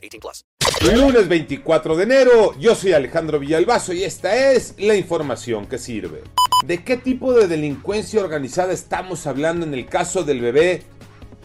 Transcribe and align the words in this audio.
18 0.00 0.20
plus. 0.20 0.44
Lunes 0.94 1.28
24 1.28 1.96
de 1.96 2.02
enero, 2.02 2.58
yo 2.58 2.74
soy 2.74 2.92
Alejandro 2.92 3.38
Villalbazo 3.38 3.92
y 3.92 4.04
esta 4.04 4.52
es 4.52 4.74
la 4.78 4.94
información 4.94 5.66
que 5.66 5.78
sirve. 5.78 6.22
¿De 6.66 6.84
qué 6.84 6.96
tipo 6.96 7.32
de 7.32 7.48
delincuencia 7.48 8.20
organizada 8.22 8.72
estamos 8.72 9.26
hablando 9.26 9.64
en 9.64 9.74
el 9.74 9.86
caso 9.86 10.24
del 10.24 10.40
bebé 10.40 10.82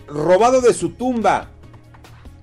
robado 0.07 0.61
de 0.61 0.73
su 0.73 0.91
tumba 0.91 1.51